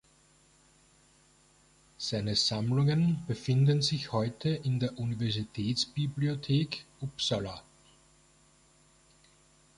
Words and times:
Seine 1.99 2.35
Sammlungen 2.35 3.23
befinden 3.27 3.83
sich 3.83 4.11
heute 4.11 4.49
in 4.49 4.79
der 4.79 4.97
Universitätsbibliothek 4.97 6.85
Uppsala. 7.01 7.61